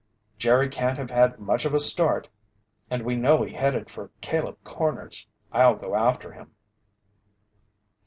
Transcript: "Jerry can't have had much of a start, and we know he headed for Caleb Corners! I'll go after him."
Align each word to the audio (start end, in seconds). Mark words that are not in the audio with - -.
"Jerry 0.39 0.67
can't 0.67 0.97
have 0.97 1.11
had 1.11 1.37
much 1.39 1.63
of 1.63 1.75
a 1.75 1.79
start, 1.79 2.27
and 2.89 3.03
we 3.03 3.15
know 3.15 3.43
he 3.43 3.53
headed 3.53 3.87
for 3.87 4.09
Caleb 4.19 4.57
Corners! 4.63 5.27
I'll 5.51 5.75
go 5.75 5.93
after 5.93 6.31
him." 6.31 6.55